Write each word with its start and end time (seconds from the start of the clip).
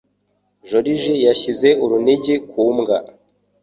Joriji 0.67 1.13
yashyize 1.27 1.69
urunigi 1.83 2.35
ku 2.49 2.61
mbwa. 2.75 2.97